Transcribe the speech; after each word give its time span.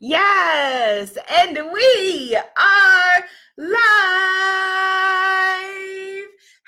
Yes, 0.00 1.18
and 1.28 1.58
we 1.72 2.38
are 2.56 3.24
live. 3.56 3.74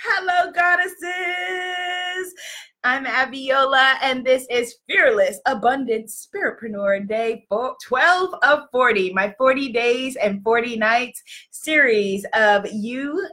Hello, 0.02 0.50
goddesses. 0.50 2.34
I'm 2.82 3.04
Abiola, 3.04 3.98
and 4.02 4.26
this 4.26 4.48
is 4.50 4.74
Fearless 4.88 5.38
Abundant 5.46 6.08
Spiritpreneur 6.08 7.06
Day 7.06 7.46
12 7.48 8.34
of 8.42 8.64
40, 8.72 9.12
my 9.12 9.32
40 9.38 9.70
days 9.70 10.16
and 10.16 10.42
40 10.42 10.76
nights 10.78 11.22
series 11.52 12.26
of 12.34 12.66
you, 12.72 13.28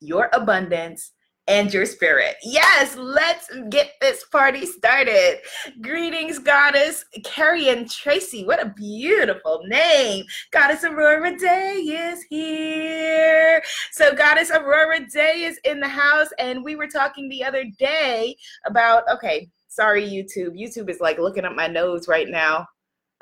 your 0.00 0.28
abundance, 0.32 1.12
and 1.48 1.72
your 1.72 1.86
spirit. 1.86 2.36
Yes, 2.42 2.96
let's 2.96 3.48
get 3.68 3.92
this 4.00 4.24
party 4.24 4.66
started. 4.66 5.38
Greetings, 5.80 6.38
Goddess 6.38 7.04
Carrie 7.24 7.68
and 7.68 7.90
Tracy. 7.90 8.44
What 8.44 8.64
a 8.64 8.70
beautiful 8.70 9.62
name. 9.66 10.24
Goddess 10.50 10.84
Aurora 10.84 11.36
Day 11.38 11.74
is 11.74 12.24
here. 12.28 13.62
So, 13.92 14.14
Goddess 14.14 14.50
Aurora 14.50 15.06
Day 15.08 15.44
is 15.44 15.58
in 15.64 15.80
the 15.80 15.88
house, 15.88 16.28
and 16.38 16.64
we 16.64 16.74
were 16.74 16.88
talking 16.88 17.28
the 17.28 17.44
other 17.44 17.64
day 17.78 18.36
about, 18.64 19.04
okay, 19.12 19.48
sorry, 19.68 20.02
YouTube. 20.02 20.58
YouTube 20.60 20.90
is 20.90 21.00
like 21.00 21.18
looking 21.18 21.44
up 21.44 21.54
my 21.54 21.68
nose 21.68 22.08
right 22.08 22.28
now. 22.28 22.66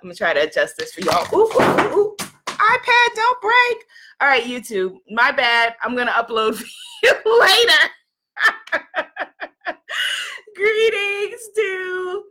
I'm 0.02 0.08
gonna 0.08 0.14
try 0.14 0.32
to 0.34 0.42
adjust 0.42 0.76
this 0.78 0.92
for 0.92 1.00
y'all. 1.00 1.26
Ooh, 1.34 1.44
ooh, 1.44 1.98
ooh. 1.98 2.14
Ooh, 2.14 2.16
iPad, 2.48 3.14
don't 3.14 3.40
break. 3.40 3.84
All 4.20 4.28
right, 4.28 4.44
YouTube, 4.44 4.96
my 5.10 5.32
bad. 5.32 5.74
I'm 5.82 5.96
gonna 5.96 6.12
upload 6.12 6.62
later. 7.02 7.90
Greetings 10.56 11.40
to 11.56 12.22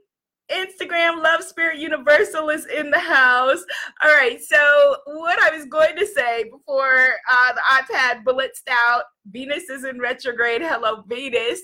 Instagram 0.52 1.24
Love 1.24 1.44
Spirit 1.44 1.80
Universal 1.80 2.50
is 2.50 2.66
in 2.66 2.92
the 2.92 3.00
house. 3.00 3.64
All 4.04 4.12
right, 4.12 4.42
so 4.42 4.98
what 5.06 5.42
I 5.42 5.56
was 5.56 5.66
going 5.66 5.96
to 5.96 6.06
say 6.06 6.44
before 6.44 7.14
uh, 7.30 7.54
the 7.54 7.62
iPad 7.62 8.24
blitzed 8.24 8.70
out, 8.70 9.04
Venus 9.32 9.70
is 9.70 9.86
in 9.86 10.00
retrograde, 10.00 10.62
hello 10.62 11.04
Venus, 11.08 11.62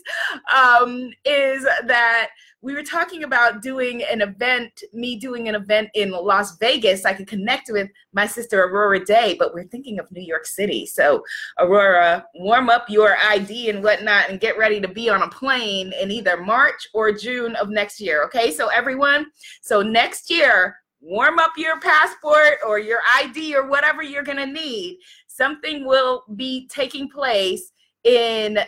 um, 0.55 1.11
is 1.25 1.63
that 1.63 2.29
we 2.61 2.73
were 2.73 2.83
talking 2.83 3.23
about 3.23 3.61
doing 3.61 4.03
an 4.03 4.21
event, 4.21 4.83
me 4.93 5.17
doing 5.17 5.47
an 5.47 5.55
event 5.55 5.89
in 5.93 6.11
Las 6.11 6.57
Vegas. 6.57 7.05
I 7.05 7.13
could 7.13 7.27
connect 7.27 7.69
with 7.71 7.89
my 8.13 8.27
sister 8.27 8.63
Aurora 8.63 9.03
Day, 9.03 9.35
but 9.39 9.53
we're 9.53 9.67
thinking 9.67 9.99
of 9.99 10.11
New 10.11 10.21
York 10.21 10.45
City. 10.45 10.85
So, 10.85 11.23
Aurora, 11.57 12.25
warm 12.35 12.69
up 12.69 12.89
your 12.89 13.15
ID 13.17 13.69
and 13.69 13.83
whatnot 13.83 14.29
and 14.29 14.39
get 14.39 14.57
ready 14.57 14.81
to 14.81 14.87
be 14.87 15.09
on 15.09 15.21
a 15.21 15.29
plane 15.29 15.93
in 16.01 16.11
either 16.11 16.37
March 16.37 16.87
or 16.93 17.13
June 17.13 17.55
of 17.55 17.69
next 17.69 18.01
year. 18.01 18.23
Okay, 18.25 18.51
so 18.51 18.67
everyone, 18.67 19.27
so 19.61 19.81
next 19.81 20.29
year, 20.29 20.75
warm 21.01 21.39
up 21.39 21.53
your 21.57 21.79
passport 21.79 22.57
or 22.67 22.77
your 22.77 22.99
ID 23.15 23.55
or 23.55 23.67
whatever 23.67 24.03
you're 24.03 24.23
going 24.23 24.37
to 24.37 24.45
need. 24.45 24.99
Something 25.39 25.85
will 25.85 26.25
be 26.35 26.67
taking 26.67 27.07
place 27.07 27.71
in 28.03 28.59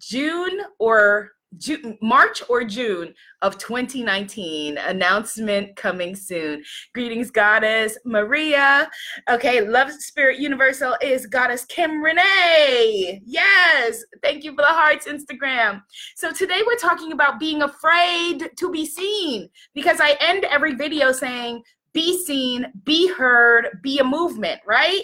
June 0.00 0.62
or 0.80 1.30
June, 1.58 1.96
March 2.02 2.42
or 2.48 2.64
June 2.64 3.14
of 3.40 3.56
2019. 3.58 4.78
Announcement 4.78 5.76
coming 5.76 6.16
soon. 6.16 6.64
Greetings, 6.92 7.30
Goddess 7.30 7.96
Maria. 8.04 8.90
Okay, 9.30 9.60
Love 9.60 9.92
Spirit 9.92 10.40
Universal 10.40 10.96
is 11.00 11.26
Goddess 11.26 11.64
Kim 11.66 12.02
Renee. 12.02 13.22
Yes, 13.24 14.02
thank 14.24 14.42
you 14.42 14.56
for 14.56 14.62
the 14.62 14.64
hearts, 14.64 15.06
Instagram. 15.06 15.82
So 16.16 16.32
today 16.32 16.62
we're 16.66 16.74
talking 16.78 17.12
about 17.12 17.38
being 17.38 17.62
afraid 17.62 18.50
to 18.56 18.72
be 18.72 18.86
seen 18.86 19.48
because 19.72 20.00
I 20.00 20.16
end 20.18 20.46
every 20.46 20.74
video 20.74 21.12
saying, 21.12 21.62
be 21.92 22.24
seen, 22.24 22.72
be 22.84 23.12
heard, 23.12 23.78
be 23.82 23.98
a 23.98 24.04
movement, 24.04 24.60
right? 24.66 25.02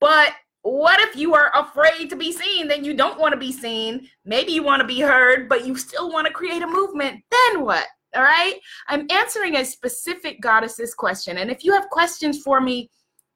But 0.00 0.32
what 0.62 1.00
if 1.00 1.16
you 1.16 1.34
are 1.34 1.50
afraid 1.54 2.10
to 2.10 2.16
be 2.16 2.32
seen? 2.32 2.68
Then 2.68 2.84
you 2.84 2.94
don't 2.94 3.18
want 3.18 3.32
to 3.32 3.38
be 3.38 3.52
seen. 3.52 4.08
Maybe 4.24 4.52
you 4.52 4.62
want 4.62 4.80
to 4.80 4.86
be 4.86 5.00
heard 5.00 5.48
but 5.48 5.66
you 5.66 5.76
still 5.76 6.12
want 6.12 6.26
to 6.26 6.32
create 6.32 6.62
a 6.62 6.66
movement. 6.66 7.22
Then 7.30 7.64
what 7.64 7.86
all 8.14 8.22
right? 8.22 8.54
I'm 8.88 9.06
answering 9.10 9.56
a 9.56 9.64
specific 9.64 10.40
goddesses 10.40 10.94
question 10.94 11.38
and 11.38 11.50
if 11.50 11.64
you 11.64 11.72
have 11.72 11.88
questions 11.90 12.42
for 12.42 12.60
me 12.60 12.90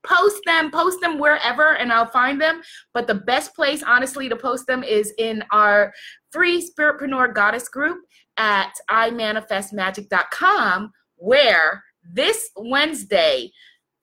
post 0.06 0.42
them 0.44 0.70
post 0.70 1.00
them 1.00 1.18
wherever 1.18 1.76
and 1.76 1.90
i'll 1.90 2.06
find 2.06 2.40
them. 2.40 2.60
But 2.92 3.06
the 3.06 3.14
best 3.14 3.54
place 3.54 3.82
honestly 3.82 4.28
to 4.28 4.36
post 4.36 4.66
them 4.66 4.84
is 4.84 5.12
in 5.18 5.42
our 5.50 5.92
free 6.30 6.68
spiritpreneur 6.68 7.34
goddess 7.34 7.68
group 7.68 7.98
at 8.36 8.72
imanifestmagic.com 8.90 10.92
where 11.16 11.82
this 12.12 12.50
wednesday 12.56 13.50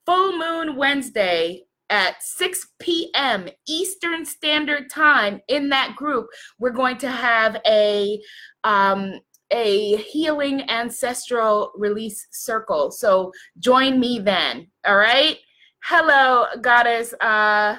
full 0.05 0.37
moon 0.37 0.75
wednesday 0.75 1.63
at 1.91 2.23
6 2.23 2.67
p.m. 2.79 3.49
Eastern 3.67 4.23
Standard 4.25 4.89
Time 4.89 5.41
in 5.49 5.67
that 5.69 5.95
group, 5.97 6.27
we're 6.57 6.69
going 6.71 6.97
to 6.99 7.11
have 7.11 7.57
a 7.67 8.19
um, 8.63 9.19
a 9.51 9.97
healing 9.97 10.69
ancestral 10.69 11.73
release 11.75 12.25
circle. 12.31 12.89
So 12.89 13.33
join 13.59 13.99
me 13.99 14.19
then. 14.19 14.67
All 14.85 14.95
right. 14.95 15.37
Hello, 15.83 16.45
goddess. 16.61 17.13
Uh, 17.19 17.75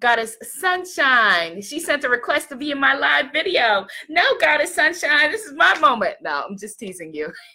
Goddess 0.00 0.36
Sunshine. 0.42 1.60
She 1.60 1.78
sent 1.78 2.04
a 2.04 2.08
request 2.08 2.48
to 2.48 2.56
be 2.56 2.70
in 2.70 2.80
my 2.80 2.94
live 2.94 3.26
video. 3.32 3.86
No, 4.08 4.22
Goddess 4.40 4.74
Sunshine, 4.74 5.30
this 5.30 5.44
is 5.44 5.52
my 5.54 5.78
moment. 5.78 6.16
No, 6.22 6.44
I'm 6.48 6.56
just 6.58 6.78
teasing 6.78 7.12
you. 7.14 7.30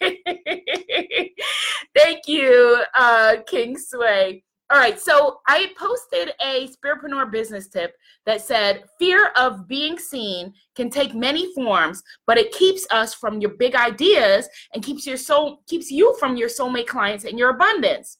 Thank 1.96 2.28
you, 2.28 2.82
uh, 2.94 3.36
King 3.46 3.76
Sway. 3.76 4.44
All 4.68 4.78
right, 4.78 4.98
so 4.98 5.38
I 5.46 5.72
posted 5.78 6.32
a 6.40 6.68
Spiritpreneur 6.68 7.30
business 7.30 7.68
tip 7.68 7.94
that 8.26 8.40
said 8.40 8.82
fear 8.98 9.30
of 9.36 9.68
being 9.68 9.96
seen 9.96 10.52
can 10.74 10.90
take 10.90 11.14
many 11.14 11.54
forms, 11.54 12.02
but 12.26 12.36
it 12.36 12.50
keeps 12.50 12.84
us 12.90 13.14
from 13.14 13.40
your 13.40 13.52
big 13.58 13.76
ideas 13.76 14.48
and 14.74 14.82
keeps 14.82 15.06
your 15.06 15.18
soul 15.18 15.62
keeps 15.68 15.90
you 15.90 16.16
from 16.18 16.36
your 16.36 16.48
soulmate 16.48 16.88
clients 16.88 17.24
and 17.24 17.38
your 17.38 17.50
abundance. 17.50 18.18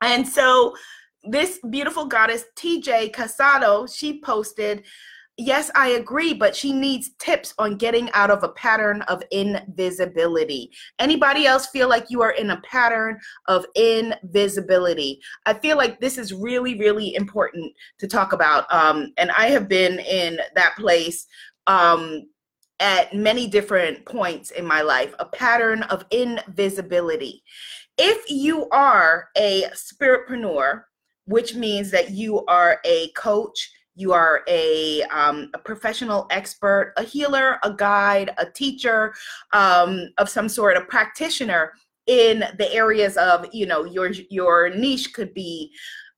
And 0.00 0.26
so 0.26 0.74
this 1.24 1.58
beautiful 1.68 2.06
goddess 2.06 2.44
TJ 2.56 3.12
Casado, 3.12 3.86
she 3.86 4.20
posted 4.20 4.84
yes, 5.40 5.70
I 5.74 5.88
agree, 5.90 6.34
but 6.34 6.54
she 6.54 6.72
needs 6.72 7.10
tips 7.18 7.54
on 7.58 7.76
getting 7.76 8.10
out 8.12 8.30
of 8.30 8.42
a 8.42 8.50
pattern 8.50 9.02
of 9.02 9.22
invisibility. 9.30 10.70
Anybody 10.98 11.46
else 11.46 11.66
feel 11.68 11.88
like 11.88 12.10
you 12.10 12.22
are 12.22 12.32
in 12.32 12.50
a 12.50 12.60
pattern 12.60 13.18
of 13.48 13.64
invisibility? 13.74 15.20
I 15.46 15.54
feel 15.54 15.76
like 15.76 15.98
this 15.98 16.18
is 16.18 16.34
really, 16.34 16.78
really 16.78 17.14
important 17.14 17.72
to 17.98 18.06
talk 18.06 18.32
about. 18.32 18.72
Um, 18.72 19.12
and 19.16 19.30
I 19.30 19.46
have 19.46 19.68
been 19.68 19.98
in 20.00 20.38
that 20.54 20.76
place 20.76 21.26
um, 21.66 22.28
at 22.78 23.14
many 23.14 23.46
different 23.46 24.04
points 24.04 24.50
in 24.50 24.66
my 24.66 24.82
life, 24.82 25.14
a 25.18 25.24
pattern 25.24 25.82
of 25.84 26.04
invisibility. 26.10 27.42
If 27.96 28.30
you 28.30 28.68
are 28.70 29.28
a 29.36 29.64
spiritpreneur, 29.74 30.82
which 31.26 31.54
means 31.54 31.90
that 31.90 32.10
you 32.10 32.44
are 32.46 32.80
a 32.84 33.08
coach, 33.10 33.70
you 33.94 34.12
are 34.12 34.42
a, 34.48 35.02
um, 35.04 35.50
a 35.54 35.58
professional 35.58 36.26
expert, 36.30 36.94
a 36.96 37.02
healer, 37.02 37.58
a 37.62 37.72
guide, 37.72 38.30
a 38.38 38.46
teacher 38.46 39.14
um, 39.52 40.08
of 40.18 40.28
some 40.28 40.48
sort, 40.48 40.76
a 40.76 40.82
practitioner 40.82 41.72
in 42.06 42.44
the 42.58 42.72
areas 42.72 43.16
of, 43.16 43.46
you 43.52 43.66
know, 43.66 43.84
your 43.84 44.10
your 44.30 44.70
niche 44.70 45.12
could 45.12 45.32
be 45.34 45.72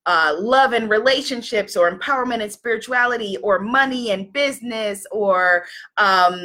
uh, 0.06 0.34
love 0.38 0.72
and 0.72 0.90
relationships 0.90 1.76
or 1.76 1.90
empowerment 1.90 2.42
and 2.42 2.52
spirituality 2.52 3.36
or 3.38 3.58
money 3.58 4.10
and 4.10 4.32
business 4.32 5.06
or 5.12 5.64
um, 5.96 6.40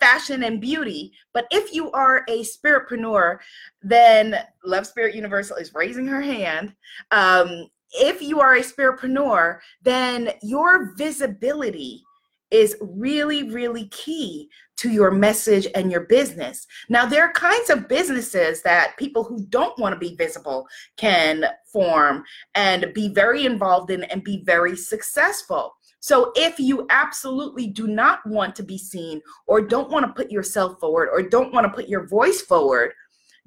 fashion 0.00 0.44
and 0.44 0.60
beauty. 0.60 1.12
But 1.34 1.46
if 1.50 1.74
you 1.74 1.90
are 1.92 2.24
a 2.28 2.44
spiritpreneur, 2.44 3.38
then 3.82 4.36
Love 4.64 4.86
Spirit 4.86 5.14
Universal 5.14 5.56
is 5.56 5.74
raising 5.74 6.06
her 6.06 6.20
hand. 6.20 6.72
Um, 7.10 7.68
if 7.92 8.22
you 8.22 8.40
are 8.40 8.56
a 8.56 8.62
spiritpreneur, 8.62 9.58
then 9.82 10.32
your 10.42 10.94
visibility 10.96 12.02
is 12.50 12.76
really, 12.80 13.50
really 13.50 13.88
key 13.88 14.48
to 14.76 14.90
your 14.90 15.10
message 15.10 15.66
and 15.74 15.90
your 15.90 16.02
business. 16.02 16.66
Now, 16.88 17.04
there 17.04 17.24
are 17.24 17.32
kinds 17.32 17.68
of 17.68 17.88
businesses 17.88 18.62
that 18.62 18.96
people 18.96 19.24
who 19.24 19.44
don't 19.46 19.78
want 19.78 19.92
to 19.92 19.98
be 19.98 20.14
visible 20.14 20.66
can 20.96 21.44
form 21.70 22.24
and 22.54 22.92
be 22.94 23.08
very 23.08 23.44
involved 23.44 23.90
in 23.90 24.04
and 24.04 24.24
be 24.24 24.42
very 24.44 24.76
successful. 24.76 25.74
So, 26.00 26.32
if 26.36 26.60
you 26.60 26.86
absolutely 26.90 27.66
do 27.66 27.88
not 27.88 28.20
want 28.24 28.54
to 28.56 28.62
be 28.62 28.78
seen, 28.78 29.20
or 29.46 29.60
don't 29.60 29.90
want 29.90 30.06
to 30.06 30.12
put 30.12 30.30
yourself 30.30 30.78
forward, 30.78 31.08
or 31.12 31.22
don't 31.22 31.52
want 31.52 31.64
to 31.64 31.72
put 31.72 31.88
your 31.88 32.06
voice 32.06 32.40
forward, 32.40 32.92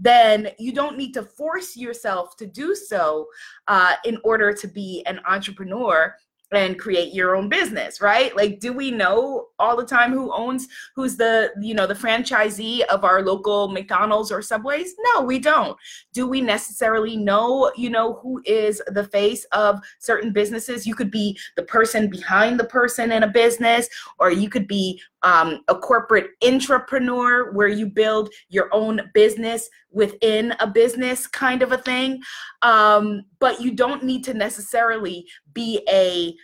then 0.01 0.50
you 0.57 0.74
don't 0.74 0.98
need 0.98 1.13
to 1.13 1.24
force 1.24 1.77
yourself 1.77 2.36
to 2.38 2.48
do 2.48 2.75
so 2.75 3.27
uh, 3.68 3.94
in 4.03 4.18
order 4.24 4.51
to 4.51 4.68
be 4.68 5.03
an 5.06 5.21
entrepreneur 5.27 6.13
and 6.53 6.77
create 6.77 7.13
your 7.13 7.36
own 7.36 7.48
business 7.48 8.01
right? 8.01 8.36
Like 8.36 8.59
do 8.59 8.74
we 8.74 8.92
know 8.92 9.48
all 9.57 9.77
the 9.77 9.86
time 9.86 10.12
who 10.12 10.33
owns 10.33 10.68
who's 10.95 11.15
the 11.15 11.51
you 11.62 11.74
know 11.74 11.88
the 11.88 11.94
franchisee 11.94 12.81
of 12.86 13.06
our 13.06 13.21
local 13.21 13.69
mcdonald's 13.69 14.31
or 14.31 14.42
subways? 14.42 14.94
No 15.13 15.21
we 15.21 15.39
don't. 15.39 15.77
Do 16.13 16.27
we 16.27 16.42
necessarily 16.42 17.15
know 17.15 17.71
you 17.77 17.89
know 17.89 18.15
who 18.15 18.42
is 18.45 18.81
the 18.88 19.06
face 19.06 19.45
of 19.54 19.80
certain 20.00 20.33
businesses? 20.33 20.86
You 20.86 20.95
could 20.95 21.12
be 21.12 21.38
the 21.56 21.63
person 21.63 22.09
behind 22.09 22.59
the 22.59 22.65
person 22.65 23.12
in 23.12 23.24
a 23.24 23.27
business 23.30 23.88
or 24.19 24.31
you 24.31 24.50
could 24.50 24.68
be 24.68 25.01
um, 25.23 25.62
a 25.68 25.75
corporate 25.75 26.31
entrepreneur 26.44 27.51
where 27.53 27.68
you 27.68 27.88
build 27.88 28.29
your 28.50 28.69
own 28.73 29.01
business 29.13 29.69
within 29.91 30.53
a 30.59 30.68
business 30.68 31.27
kind 31.27 31.62
of 31.62 31.71
a 31.71 31.77
thing 31.77 32.21
um, 32.62 33.23
but 33.39 33.62
you 33.62 33.71
don't 33.71 34.03
need 34.03 34.23
to 34.23 34.33
necessarily 34.33 35.25
be 35.53 35.81
a 35.89 36.35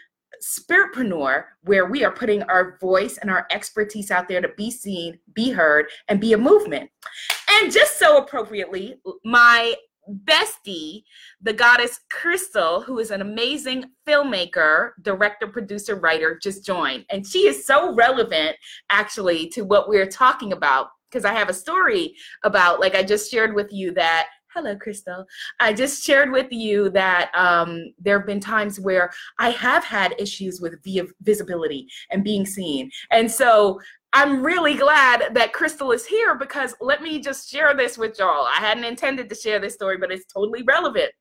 spiritpreneur 0.43 1.43
where 1.63 1.85
we 1.85 2.03
are 2.03 2.11
putting 2.11 2.43
our 2.43 2.77
voice 2.79 3.17
and 3.17 3.29
our 3.29 3.47
expertise 3.51 4.11
out 4.11 4.27
there 4.27 4.41
to 4.41 4.49
be 4.49 4.71
seen, 4.71 5.19
be 5.33 5.49
heard, 5.49 5.87
and 6.07 6.21
be 6.21 6.33
a 6.33 6.37
movement. 6.37 6.89
And 7.49 7.71
just 7.71 7.97
so 7.97 8.17
appropriately, 8.17 8.99
my 9.23 9.75
bestie, 10.25 11.03
the 11.41 11.53
goddess 11.53 11.99
Crystal, 12.09 12.81
who 12.81 12.99
is 12.99 13.11
an 13.11 13.21
amazing 13.21 13.85
filmmaker, 14.07 14.91
director, 15.01 15.47
producer, 15.47 15.95
writer, 15.95 16.39
just 16.41 16.65
joined. 16.65 17.05
And 17.09 17.25
she 17.25 17.47
is 17.47 17.65
so 17.65 17.93
relevant 17.93 18.55
actually 18.89 19.49
to 19.49 19.63
what 19.63 19.89
we're 19.89 20.07
talking 20.07 20.53
about 20.53 20.87
because 21.09 21.25
I 21.25 21.33
have 21.33 21.49
a 21.49 21.53
story 21.53 22.15
about, 22.43 22.79
like 22.79 22.95
I 22.95 23.03
just 23.03 23.31
shared 23.31 23.55
with 23.55 23.71
you, 23.71 23.93
that 23.93 24.27
hello 24.57 24.75
crystal. 24.75 25.23
I 25.59 25.71
just 25.71 26.03
shared 26.03 26.31
with 26.31 26.51
you 26.51 26.89
that 26.89 27.29
um, 27.35 27.93
there 27.99 28.17
have 28.17 28.25
been 28.25 28.39
times 28.39 28.79
where 28.79 29.11
i 29.37 29.51
have 29.51 29.83
had 29.83 30.15
issues 30.17 30.59
with 30.59 30.83
visibility 31.21 31.87
and 32.09 32.23
being 32.23 32.43
seen. 32.43 32.89
And 33.11 33.29
so 33.29 33.79
i'm 34.13 34.41
really 34.41 34.73
glad 34.73 35.35
that 35.35 35.53
crystal 35.53 35.91
is 35.91 36.07
here 36.07 36.33
because 36.33 36.73
let 36.81 37.03
me 37.03 37.19
just 37.19 37.51
share 37.51 37.75
this 37.75 37.99
with 37.99 38.17
y'all. 38.17 38.47
I 38.47 38.55
hadn't 38.59 38.85
intended 38.85 39.29
to 39.29 39.35
share 39.35 39.59
this 39.59 39.75
story 39.75 39.97
but 39.97 40.11
it's 40.11 40.25
totally 40.33 40.63
relevant. 40.63 41.11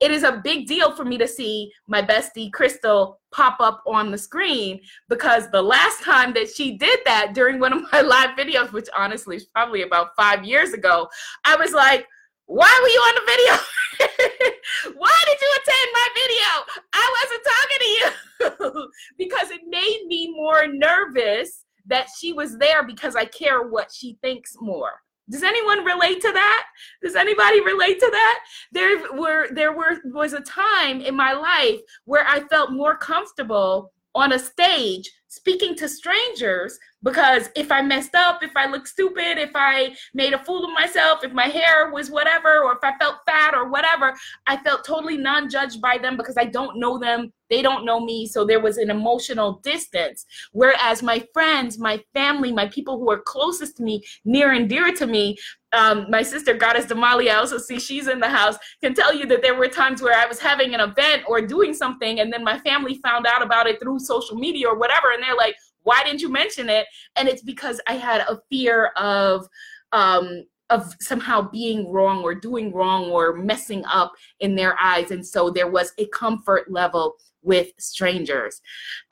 It 0.00 0.10
is 0.10 0.24
a 0.24 0.40
big 0.42 0.66
deal 0.66 0.90
for 0.90 1.04
me 1.04 1.16
to 1.18 1.28
see 1.28 1.70
my 1.86 2.02
bestie 2.02 2.52
crystal 2.52 3.20
pop 3.30 3.60
up 3.60 3.84
on 3.86 4.10
the 4.10 4.18
screen 4.18 4.80
because 5.08 5.48
the 5.52 5.62
last 5.62 6.02
time 6.02 6.32
that 6.32 6.48
she 6.48 6.76
did 6.76 6.98
that 7.04 7.32
during 7.32 7.60
one 7.60 7.72
of 7.72 7.84
my 7.92 8.00
live 8.14 8.30
videos 8.30 8.72
which 8.72 8.88
honestly 8.96 9.36
is 9.36 9.44
probably 9.44 9.82
about 9.82 10.08
five 10.16 10.44
years 10.44 10.72
ago 10.72 11.08
i 11.44 11.54
was 11.56 11.72
like 11.72 12.06
why 12.52 12.78
were 12.82 12.88
you 12.88 13.00
on 13.00 13.14
the 13.14 13.32
video? 13.32 13.64
Why 14.98 15.16
did 15.26 15.38
you 15.40 15.50
attend 15.56 15.88
my 15.94 16.08
video? 16.14 16.50
I 16.92 17.14
wasn't 17.18 17.46
talking 17.54 17.80
to 17.80 17.90
you 17.94 18.90
because 19.18 19.50
it 19.50 19.60
made 19.68 20.04
me 20.06 20.32
more 20.34 20.66
nervous 20.66 21.64
that 21.86 22.08
she 22.18 22.32
was 22.32 22.58
there 22.58 22.84
because 22.84 23.16
I 23.16 23.24
care 23.24 23.68
what 23.68 23.90
she 23.92 24.18
thinks 24.22 24.54
more. 24.60 25.00
Does 25.30 25.42
anyone 25.42 25.84
relate 25.84 26.20
to 26.20 26.32
that? 26.32 26.64
Does 27.02 27.14
anybody 27.14 27.60
relate 27.60 28.00
to 28.00 28.08
that? 28.10 28.38
There 28.72 29.12
were 29.14 29.48
there 29.52 29.72
were 29.72 30.00
was 30.06 30.32
a 30.32 30.40
time 30.40 31.00
in 31.00 31.16
my 31.16 31.32
life 31.32 31.80
where 32.04 32.26
I 32.26 32.40
felt 32.48 32.72
more 32.72 32.96
comfortable 32.96 33.92
on 34.14 34.32
a 34.32 34.38
stage 34.38 35.10
speaking 35.28 35.74
to 35.76 35.88
strangers 35.88 36.78
because 37.02 37.48
if 37.56 37.72
I 37.72 37.82
messed 37.82 38.14
up, 38.14 38.42
if 38.42 38.52
I 38.56 38.66
looked 38.66 38.88
stupid, 38.88 39.38
if 39.38 39.50
I 39.54 39.94
made 40.14 40.32
a 40.32 40.44
fool 40.44 40.64
of 40.64 40.70
myself, 40.74 41.24
if 41.24 41.32
my 41.32 41.46
hair 41.46 41.90
was 41.90 42.10
whatever, 42.10 42.62
or 42.62 42.72
if 42.72 42.78
I 42.82 42.96
felt 42.98 43.16
fat 43.26 43.54
or 43.54 43.68
whatever, 43.68 44.14
I 44.46 44.56
felt 44.58 44.84
totally 44.84 45.16
non 45.16 45.50
judged 45.50 45.80
by 45.80 45.98
them 45.98 46.16
because 46.16 46.36
I 46.36 46.44
don't 46.44 46.78
know 46.78 46.98
them. 46.98 47.32
They 47.50 47.60
don't 47.60 47.84
know 47.84 48.00
me. 48.00 48.26
So 48.26 48.46
there 48.46 48.60
was 48.60 48.78
an 48.78 48.90
emotional 48.90 49.60
distance. 49.62 50.24
Whereas 50.52 51.02
my 51.02 51.26
friends, 51.34 51.78
my 51.78 52.02
family, 52.14 52.52
my 52.52 52.66
people 52.68 52.98
who 52.98 53.10
are 53.10 53.20
closest 53.20 53.76
to 53.76 53.82
me, 53.82 54.02
near 54.24 54.52
and 54.52 54.68
dear 54.68 54.92
to 54.94 55.06
me, 55.06 55.36
um, 55.74 56.06
my 56.10 56.22
sister 56.22 56.52
goddess 56.52 56.84
damali 56.84 57.30
i 57.30 57.34
also 57.34 57.56
see 57.56 57.80
she's 57.80 58.06
in 58.06 58.20
the 58.20 58.28
house 58.28 58.58
can 58.82 58.92
tell 58.92 59.14
you 59.14 59.24
that 59.24 59.40
there 59.40 59.54
were 59.54 59.68
times 59.68 60.02
where 60.02 60.18
i 60.18 60.26
was 60.26 60.38
having 60.38 60.74
an 60.74 60.80
event 60.80 61.22
or 61.26 61.40
doing 61.40 61.72
something 61.72 62.20
and 62.20 62.30
then 62.30 62.44
my 62.44 62.58
family 62.58 63.00
found 63.02 63.26
out 63.26 63.40
about 63.40 63.66
it 63.66 63.80
through 63.80 63.98
social 63.98 64.36
media 64.36 64.68
or 64.68 64.78
whatever 64.78 65.12
and 65.14 65.22
they're 65.22 65.34
like 65.34 65.56
why 65.82 66.02
didn't 66.04 66.20
you 66.20 66.30
mention 66.30 66.68
it? 66.68 66.86
And 67.16 67.28
it's 67.28 67.42
because 67.42 67.80
i 67.86 67.94
had 67.94 68.22
a 68.22 68.40
fear 68.50 68.86
of 68.96 69.46
um, 69.92 70.44
of 70.70 70.94
somehow 71.00 71.42
being 71.50 71.92
wrong 71.92 72.22
or 72.22 72.34
doing 72.34 72.72
wrong 72.72 73.10
or 73.10 73.34
messing 73.34 73.84
up 73.84 74.12
in 74.40 74.54
their 74.54 74.80
eyes. 74.80 75.10
And 75.10 75.24
so 75.24 75.50
there 75.50 75.70
was 75.70 75.92
a 75.98 76.06
comfort 76.06 76.70
level 76.70 77.16
with 77.42 77.72
strangers. 77.78 78.62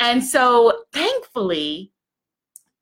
And 0.00 0.25
so 0.25 0.84
thankfully 0.93 1.93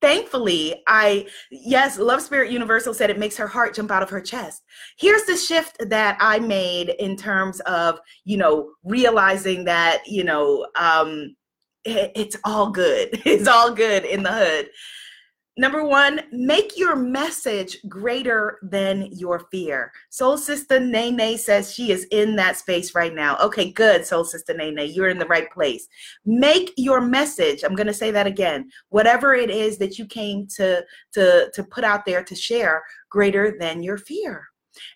thankfully 0.00 0.80
i 0.86 1.26
yes 1.50 1.98
love 1.98 2.22
spirit 2.22 2.52
universal 2.52 2.94
said 2.94 3.10
it 3.10 3.18
makes 3.18 3.36
her 3.36 3.48
heart 3.48 3.74
jump 3.74 3.90
out 3.90 4.02
of 4.02 4.08
her 4.10 4.20
chest. 4.20 4.62
Here's 4.96 5.24
the 5.24 5.36
shift 5.36 5.76
that 5.88 6.16
i 6.20 6.38
made 6.38 6.90
in 7.00 7.16
terms 7.16 7.58
of 7.60 7.98
you 8.24 8.36
know 8.36 8.70
realizing 8.84 9.64
that 9.64 10.02
you 10.06 10.22
know 10.22 10.68
um 10.76 11.34
it's 12.14 12.36
all 12.44 12.70
good 12.70 13.08
it's 13.24 13.48
all 13.48 13.72
good 13.72 14.04
in 14.04 14.22
the 14.22 14.32
hood 14.32 14.68
Number 15.58 15.82
one, 15.82 16.20
make 16.30 16.78
your 16.78 16.94
message 16.94 17.78
greater 17.88 18.60
than 18.62 19.08
your 19.10 19.40
fear. 19.50 19.90
Soul 20.08 20.38
Sister 20.38 20.78
Nene 20.78 21.36
says 21.36 21.74
she 21.74 21.90
is 21.90 22.04
in 22.12 22.36
that 22.36 22.56
space 22.56 22.94
right 22.94 23.12
now. 23.12 23.36
Okay, 23.38 23.72
good, 23.72 24.06
Soul 24.06 24.22
Sister 24.22 24.54
Nene. 24.54 24.88
You're 24.88 25.08
in 25.08 25.18
the 25.18 25.26
right 25.26 25.50
place. 25.50 25.88
Make 26.24 26.72
your 26.76 27.00
message, 27.00 27.64
I'm 27.64 27.74
going 27.74 27.88
to 27.88 27.92
say 27.92 28.12
that 28.12 28.28
again, 28.28 28.70
whatever 28.90 29.34
it 29.34 29.50
is 29.50 29.78
that 29.78 29.98
you 29.98 30.06
came 30.06 30.46
to, 30.54 30.84
to, 31.14 31.50
to 31.52 31.64
put 31.64 31.82
out 31.82 32.06
there 32.06 32.22
to 32.22 32.36
share, 32.36 32.84
greater 33.10 33.56
than 33.58 33.82
your 33.82 33.98
fear. 33.98 34.46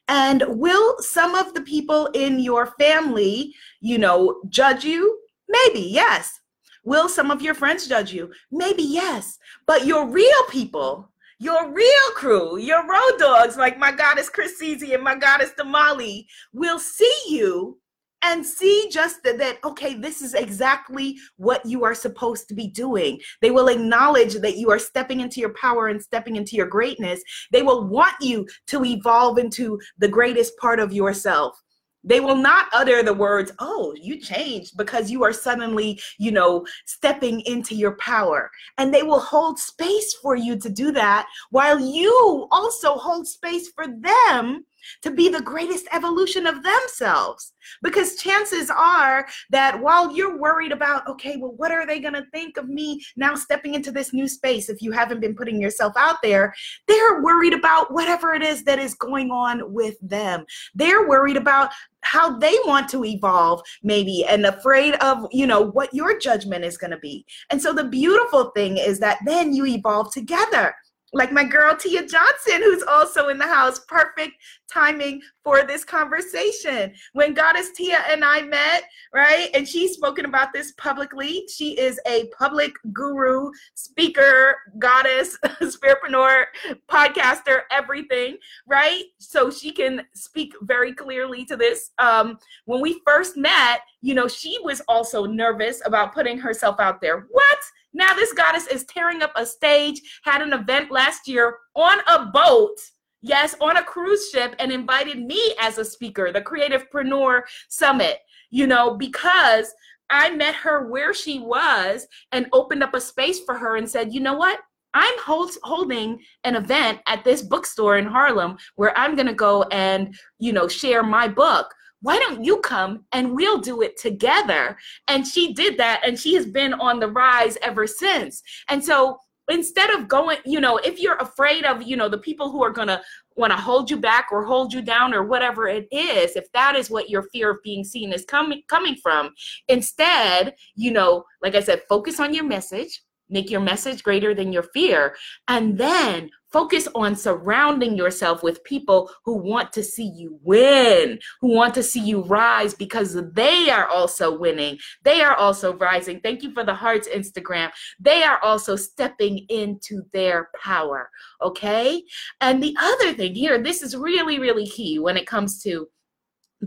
And 0.07 0.45
will 0.47 0.95
some 1.01 1.35
of 1.35 1.55
the 1.55 1.63
people 1.63 2.07
in 2.15 2.39
your 2.39 2.67
family, 2.79 3.53
you 3.81 3.99
know, 3.99 4.41
judge 4.49 4.85
you? 4.85 5.19
Maybe, 5.49 5.81
yes. 5.81 6.39
Will 6.85 7.09
some 7.09 7.31
of 7.31 7.43
your 7.43 7.55
friends 7.55 7.87
judge 7.87 8.13
you? 8.13 8.33
Maybe 8.51 8.83
yes. 8.83 9.39
But 9.67 9.87
your 9.87 10.07
real 10.07 10.45
people, 10.51 11.11
your 11.39 11.73
real 11.73 12.11
crew, 12.15 12.59
your 12.59 12.87
road 12.87 13.19
dogs, 13.19 13.57
like 13.57 13.79
my 13.79 13.93
goddess 13.93 14.29
Chris 14.29 14.61
and 14.61 15.03
my 15.03 15.17
goddess 15.17 15.53
Damali, 15.59 16.27
will 16.53 16.79
see 16.79 17.15
you 17.29 17.79
and 18.23 18.47
see 18.47 18.89
just 18.91 19.23
that, 19.25 19.39
that, 19.39 19.59
okay 19.65 19.95
this 19.95 20.23
is 20.23 20.35
exactly 20.35 21.19
what 21.37 21.65
you 21.67 21.85
are 21.85 21.95
supposed 21.95 22.49
to 22.49 22.55
be 22.55 22.69
doing 22.69 23.21
they 23.41 23.51
will 23.51 23.69
acknowledge 23.69 24.35
that 24.35 24.57
you 24.57 24.71
are 24.71 24.79
stepping 24.79 25.21
into 25.21 25.41
your 25.41 25.55
power 25.55 25.89
and 25.89 26.01
stepping 26.01 26.37
into 26.37 26.57
your 26.57 26.67
greatness 26.67 27.23
they 27.51 27.63
will 27.63 27.87
want 27.89 28.15
you 28.21 28.47
to 28.67 28.85
evolve 28.85 29.39
into 29.39 29.79
the 29.99 30.09
greatest 30.09 30.57
part 30.59 30.79
of 30.79 30.93
yourself 30.93 31.61
they 32.05 32.21
will 32.21 32.37
not 32.37 32.67
utter 32.73 33.03
the 33.03 33.15
words, 33.15 33.53
oh, 33.59 33.95
you 34.01 34.21
changed 34.21 34.77
because 34.77 35.11
you 35.11 35.23
are 35.25 35.33
suddenly, 35.33 36.01
you 36.19 36.31
know, 36.31 36.67
stepping 36.87 37.41
into 37.43 37.75
your 37.75 37.97
power. 37.97 38.51
And 38.79 38.93
they 38.93 39.03
will 39.03 39.21
hold 39.21 39.59
space 39.59 40.15
for 40.15 40.37
you 40.37 40.59
to 40.59 40.69
do 40.69 40.93
that 40.93 41.27
while 41.51 41.79
you 41.79 42.49
also 42.51 42.95
hold 42.95 43.27
space 43.27 43.71
for 43.71 43.87
them 43.87 44.65
to 45.03 45.11
be 45.11 45.29
the 45.29 45.41
greatest 45.43 45.87
evolution 45.93 46.47
of 46.47 46.63
themselves. 46.63 47.53
Because 47.83 48.17
chances 48.17 48.71
are 48.71 49.27
that 49.51 49.81
while 49.81 50.15
you're 50.15 50.39
worried 50.39 50.73
about, 50.73 51.07
okay, 51.09 51.37
well, 51.37 51.55
what 51.57 51.71
are 51.71 51.87
they 51.87 52.01
going 52.01 52.15
to 52.15 52.27
think 52.33 52.57
of 52.57 52.69
me 52.69 53.03
now 53.17 53.35
stepping 53.35 53.75
into 53.75 53.93
this 53.93 54.13
new 54.13 54.27
space 54.27 54.69
if 54.69 54.83
you 54.83 54.91
haven't 54.93 55.21
been 55.21 55.37
putting 55.37 55.61
yourself 55.61 55.93
out 55.97 56.17
there, 56.23 56.53
they're 56.89 57.23
worried 57.23 57.53
about 57.53 57.93
whatever 57.93 58.35
it 58.35 58.43
is 58.43 58.65
that 58.65 58.79
is 58.79 58.95
going 58.95 59.31
on 59.31 59.73
with 59.73 59.97
them. 60.03 60.45
They're 60.75 61.09
worried 61.09 61.37
about 61.37 61.71
how 62.03 62.37
they 62.39 62.57
want 62.67 62.89
to 62.91 63.05
evolve 63.05 63.63
maybe 63.83 64.25
and 64.29 64.45
afraid 64.45 64.95
of 64.95 65.27
you 65.31 65.47
know 65.47 65.61
what 65.61 65.93
your 65.95 66.19
judgment 66.19 66.65
is 66.65 66.77
going 66.77 66.91
to 66.91 66.99
be 66.99 67.25
and 67.51 67.63
so 67.63 67.73
the 67.73 67.85
beautiful 67.85 68.51
thing 68.57 68.77
is 68.77 68.99
that 68.99 69.19
then 69.25 69.55
you 69.55 69.65
evolve 69.67 70.13
together 70.13 70.75
like 71.13 71.33
my 71.33 71.45
girl 71.45 71.77
Tia 71.77 72.07
Johnson, 72.07 72.63
who's 72.63 72.83
also 72.83 73.29
in 73.29 73.39
the 73.39 73.47
house. 73.47 73.81
Perfect 73.81 74.35
timing 74.73 75.21
for 75.45 75.65
this 75.65 75.85
conversation. 75.85 76.93
When 77.13 77.35
Goddess 77.35 77.73
Tia 77.73 77.99
and 78.09 78.25
I 78.25 78.43
met, 78.43 78.85
right, 79.13 79.49
and 79.55 79.69
she's 79.69 79.93
spoken 79.93 80.25
about 80.25 80.53
this 80.53 80.73
publicly. 80.73 81.45
She 81.55 81.79
is 81.79 82.01
a 82.07 82.29
public 82.39 82.73
guru, 82.93 83.51
speaker, 83.75 84.57
goddess, 84.79 85.39
spiritpreneur, 85.45 86.45
podcaster, 86.89 87.63
everything, 87.71 88.39
right? 88.67 89.05
So 89.19 89.51
she 89.51 89.73
can 89.73 90.07
speak 90.15 90.55
very 90.63 90.95
clearly 90.95 91.45
to 91.47 91.57
this. 91.57 91.91
Um, 91.99 92.39
when 92.65 92.81
we 92.81 93.01
first 93.07 93.37
met, 93.37 93.81
you 94.01 94.15
know, 94.15 94.29
she 94.29 94.59
was 94.63 94.81
also 94.89 95.27
nervous 95.27 95.83
about 95.85 96.15
putting 96.15 96.39
herself 96.39 96.81
out 96.81 97.01
there. 97.01 97.27
What? 97.31 97.59
Now 97.95 98.15
this 98.15 98.33
goddess 98.33 98.67
is 98.67 98.85
tearing 98.85 99.23
up 99.23 99.33
a 99.37 99.47
stage, 99.47 100.01
had 100.25 100.43
an 100.43 100.53
event 100.53 100.91
last 100.91 101.29
year 101.29 101.59
on 101.75 101.99
a 102.09 102.27
boat 102.27 102.79
yes, 103.23 103.55
on 103.61 103.77
a 103.77 103.85
cruise 103.85 104.31
ship 104.31 104.55
and 104.59 104.71
invited 104.71 105.25
me 105.25 105.55
as 105.61 105.79
a 105.79 105.85
speaker, 105.85 106.33
the 106.33 106.41
Creativepreneur 106.41 107.43
Summit, 107.69 108.19
you 108.51 108.67
know, 108.67 108.97
because 108.97 109.73
I 110.11 110.31
met 110.31 110.55
her 110.57 110.91
where 110.91 111.15
she 111.15 111.39
was 111.39 112.07
and 112.33 112.49
opened 112.53 112.83
up 112.83 112.95
a 112.95 113.01
space 113.01 113.41
for 113.45 113.57
her 113.57 113.77
and 113.77 113.89
said, 113.89 114.13
you 114.13 114.21
know 114.21 114.35
what? 114.35 114.59
I'm 114.95 115.19
hold, 115.21 115.53
holding 115.63 116.21
an 116.45 116.55
event 116.55 117.01
at 117.07 117.25
this 117.25 117.41
bookstore 117.41 117.97
in 117.97 118.05
Harlem 118.05 118.59
where 118.75 118.97
I'm 118.99 119.15
going 119.15 119.29
to 119.29 119.33
go 119.33 119.63
and, 119.71 120.15
you 120.39 120.53
know, 120.53 120.69
share 120.69 121.03
my 121.03 121.29
book. 121.29 121.73
Why 122.03 122.19
don't 122.19 122.45
you 122.45 122.59
come 122.59 123.05
and 123.13 123.35
we'll 123.35 123.59
do 123.59 123.81
it 123.81 123.99
together? 123.99 124.77
And 125.09 125.27
she 125.27 125.55
did 125.55 125.79
that 125.79 126.03
and 126.05 126.19
she 126.19 126.35
has 126.35 126.47
been 126.47 126.75
on 126.75 127.01
the 127.01 127.09
rise 127.09 127.57
ever 127.63 127.87
since. 127.87 128.43
And 128.69 128.85
so 128.85 129.19
instead 129.49 129.91
of 129.91 130.09
going, 130.09 130.39
you 130.45 130.61
know, 130.61 130.79
if 130.79 131.01
you're 131.01 131.17
afraid 131.17 131.65
of, 131.65 131.83
you 131.83 131.97
know, 131.97 132.09
the 132.09 132.19
people 132.19 132.51
who 132.51 132.63
are 132.63 132.71
going 132.71 132.89
to 132.89 133.01
want 133.37 133.53
to 133.53 133.57
hold 133.57 133.91
you 133.91 133.97
back 133.97 134.29
or 134.31 134.45
hold 134.45 134.73
you 134.73 134.83
down 134.83 135.15
or 135.15 135.25
whatever 135.25 135.69
it 135.69 135.87
is, 135.91 136.37
if 136.37 136.51
that 136.53 136.77
is 136.77 136.91
what 136.91 137.09
your 137.09 137.23
fear 137.23 137.51
of 137.51 137.63
being 137.63 137.85
seen 137.85 138.13
is 138.13 138.25
coming 138.25 138.63
coming 138.69 138.97
from, 139.03 139.31
instead, 139.69 140.55
you 140.75 140.91
know, 140.91 141.25
like 141.43 141.55
I 141.55 141.61
said, 141.61 141.83
focus 141.89 142.21
on 142.21 142.35
your 142.35 142.45
message 142.45 143.03
Make 143.33 143.51
your 143.51 143.61
message 143.61 144.03
greater 144.03 144.35
than 144.35 144.53
your 144.53 144.63
fear. 144.63 145.17
And 145.49 145.79
then 145.79 146.31
focus 146.53 146.87
on 146.95 147.17
surrounding 147.17 147.97
yourself 147.97 148.43
with 148.43 148.63
people 148.65 149.11
who 149.25 149.39
want 149.39 149.73
to 149.73 149.83
see 149.83 150.13
you 150.15 150.39
win, 150.43 151.19
who 151.41 151.49
want 151.49 151.75
to 151.75 151.83
see 151.83 152.01
you 152.01 152.23
rise 152.25 152.75
because 152.75 153.19
they 153.33 153.71
are 153.71 153.89
also 153.89 154.39
winning. 154.39 154.79
They 155.03 155.23
are 155.23 155.35
also 155.35 155.75
rising. 155.79 156.21
Thank 156.21 156.43
you 156.43 156.53
for 156.53 156.63
the 156.63 156.75
hearts, 156.75 157.09
Instagram. 157.09 157.71
They 157.99 158.23
are 158.23 158.39
also 158.43 158.77
stepping 158.77 159.47
into 159.49 160.03
their 160.13 160.51
power. 160.63 161.09
Okay. 161.41 162.03
And 162.43 162.63
the 162.63 162.77
other 162.79 163.15
thing 163.15 163.35
here, 163.35 163.59
this 163.59 163.83
is 163.83 163.97
really, 163.97 164.39
really 164.39 164.67
key 164.67 164.99
when 164.99 165.17
it 165.17 165.27
comes 165.27 165.63
to 165.63 165.89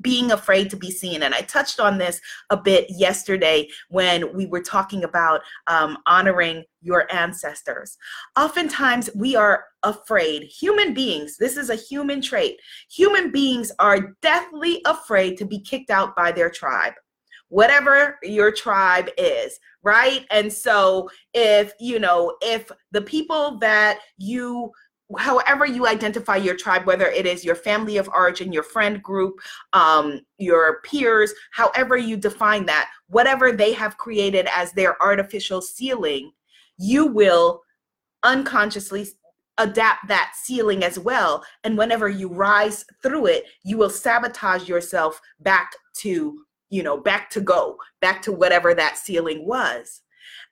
being 0.01 0.31
afraid 0.31 0.69
to 0.69 0.77
be 0.77 0.91
seen. 0.91 1.23
And 1.23 1.33
I 1.33 1.41
touched 1.41 1.79
on 1.79 1.97
this 1.97 2.19
a 2.49 2.57
bit 2.57 2.85
yesterday 2.89 3.69
when 3.89 4.35
we 4.35 4.45
were 4.45 4.61
talking 4.61 5.03
about 5.03 5.41
um, 5.67 5.97
honoring 6.05 6.63
your 6.81 7.11
ancestors. 7.13 7.97
Oftentimes, 8.37 9.09
we 9.15 9.35
are 9.35 9.65
afraid. 9.83 10.43
Human 10.43 10.93
beings, 10.93 11.37
this 11.37 11.57
is 11.57 11.69
a 11.69 11.75
human 11.75 12.21
trait. 12.21 12.59
Human 12.91 13.31
beings 13.31 13.71
are 13.79 14.15
deathly 14.21 14.81
afraid 14.85 15.37
to 15.37 15.45
be 15.45 15.59
kicked 15.59 15.89
out 15.89 16.15
by 16.15 16.31
their 16.31 16.49
tribe. 16.49 16.93
Whatever 17.49 18.17
your 18.23 18.51
tribe 18.51 19.09
is, 19.17 19.59
right? 19.83 20.25
And 20.31 20.51
so, 20.51 21.09
if 21.33 21.73
you 21.79 21.99
know, 21.99 22.35
if 22.41 22.71
the 22.91 23.03
people 23.03 23.59
that 23.59 23.99
you 24.17 24.71
however 25.19 25.65
you 25.65 25.87
identify 25.87 26.35
your 26.35 26.55
tribe, 26.55 26.85
whether 26.85 27.07
it 27.07 27.25
is 27.25 27.45
your 27.45 27.55
family 27.55 27.97
of 27.97 28.09
origin, 28.09 28.51
your 28.51 28.63
friend 28.63 29.01
group, 29.03 29.39
um, 29.73 30.21
your 30.37 30.81
peers, 30.81 31.33
however 31.51 31.95
you 31.95 32.17
define 32.17 32.65
that, 32.65 32.89
whatever 33.07 33.51
they 33.51 33.71
have 33.73 33.97
created 33.97 34.47
as 34.53 34.71
their 34.71 35.01
artificial 35.01 35.61
ceiling, 35.61 36.31
you 36.77 37.05
will 37.05 37.61
unconsciously 38.23 39.07
adapt 39.57 40.07
that 40.07 40.33
ceiling 40.35 40.83
as 40.83 40.99
well. 40.99 41.43
And 41.63 41.77
whenever 41.77 42.09
you 42.09 42.27
rise 42.27 42.83
through 43.01 43.27
it, 43.27 43.45
you 43.63 43.77
will 43.77 43.89
sabotage 43.89 44.67
yourself 44.67 45.21
back 45.39 45.71
to, 45.99 46.39
you 46.69 46.83
know, 46.83 46.97
back 46.97 47.29
to 47.31 47.41
go, 47.41 47.77
back 48.01 48.21
to 48.23 48.31
whatever 48.31 48.73
that 48.73 48.97
ceiling 48.97 49.45
was. 49.45 50.01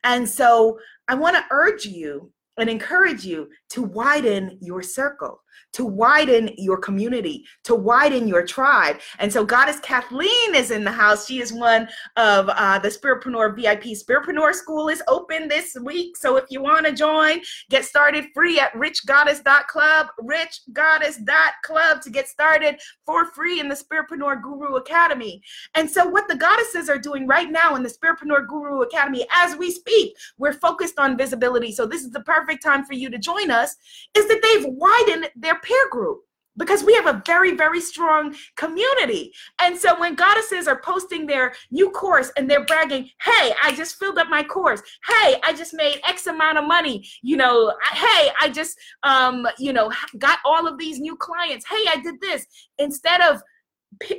And 0.03 0.29
so 0.29 0.79
I 1.07 1.15
want 1.15 1.35
to 1.35 1.45
urge 1.49 1.85
you 1.85 2.31
and 2.57 2.69
encourage 2.69 3.25
you 3.25 3.49
to 3.69 3.83
widen 3.83 4.57
your 4.61 4.81
circle 4.81 5.42
to 5.73 5.85
widen 5.85 6.51
your 6.57 6.77
community, 6.77 7.45
to 7.63 7.75
widen 7.75 8.27
your 8.27 8.45
tribe. 8.45 8.99
And 9.19 9.31
so 9.31 9.43
Goddess 9.43 9.79
Kathleen 9.79 10.55
is 10.55 10.71
in 10.71 10.83
the 10.83 10.91
house. 10.91 11.27
She 11.27 11.41
is 11.41 11.51
one 11.51 11.87
of 12.15 12.49
uh, 12.49 12.79
the 12.79 12.89
Spiritpreneur 12.89 13.55
VIP. 13.55 13.83
Spiritpreneur 13.97 14.53
School 14.53 14.89
is 14.89 15.01
open 15.07 15.47
this 15.47 15.75
week. 15.81 16.17
So 16.17 16.37
if 16.37 16.45
you 16.49 16.61
want 16.61 16.85
to 16.85 16.93
join, 16.93 17.41
get 17.69 17.85
started 17.85 18.25
free 18.33 18.59
at 18.59 18.73
richgoddess.club, 18.73 20.07
richgoddess.club 20.21 22.01
to 22.01 22.09
get 22.09 22.27
started 22.27 22.79
for 23.05 23.25
free 23.33 23.59
in 23.59 23.67
the 23.67 23.75
Spiritpreneur 23.75 24.41
Guru 24.41 24.75
Academy. 24.75 25.41
And 25.75 25.89
so 25.89 26.05
what 26.07 26.27
the 26.27 26.35
goddesses 26.35 26.89
are 26.89 26.99
doing 26.99 27.27
right 27.27 27.49
now 27.49 27.75
in 27.75 27.83
the 27.83 27.89
Spiritpreneur 27.89 28.47
Guru 28.47 28.81
Academy 28.81 29.25
as 29.33 29.55
we 29.55 29.71
speak, 29.71 30.15
we're 30.37 30.53
focused 30.53 30.99
on 30.99 31.17
visibility. 31.17 31.71
So 31.71 31.85
this 31.85 32.03
is 32.03 32.11
the 32.11 32.21
perfect 32.21 32.63
time 32.63 32.85
for 32.85 32.93
you 32.93 33.09
to 33.09 33.17
join 33.17 33.51
us, 33.51 33.75
is 34.15 34.27
that 34.27 34.41
they've 34.41 34.65
widened 34.67 35.29
their 35.43 35.59
peer 35.59 35.89
group 35.91 36.21
because 36.57 36.83
we 36.83 36.93
have 36.93 37.07
a 37.07 37.21
very 37.25 37.55
very 37.55 37.81
strong 37.81 38.35
community. 38.55 39.33
And 39.59 39.77
so 39.77 39.99
when 39.99 40.15
goddesses 40.15 40.67
are 40.67 40.81
posting 40.81 41.25
their 41.25 41.53
new 41.71 41.89
course 41.89 42.31
and 42.37 42.49
they're 42.49 42.65
bragging 42.65 43.09
hey 43.21 43.53
i 43.63 43.73
just 43.75 43.97
filled 43.97 44.17
up 44.17 44.29
my 44.29 44.43
course. 44.43 44.81
Hey 45.07 45.37
i 45.43 45.53
just 45.53 45.73
made 45.73 45.99
x 46.07 46.27
amount 46.27 46.57
of 46.57 46.67
money. 46.67 47.07
You 47.21 47.37
know 47.37 47.73
hey 47.93 48.29
i 48.39 48.49
just 48.53 48.77
um 49.03 49.47
you 49.57 49.73
know 49.73 49.91
got 50.17 50.39
all 50.45 50.67
of 50.67 50.77
these 50.77 50.99
new 50.99 51.15
clients. 51.15 51.65
Hey 51.67 51.85
i 51.89 52.01
did 52.03 52.19
this. 52.21 52.45
Instead 52.77 53.21
of 53.21 53.41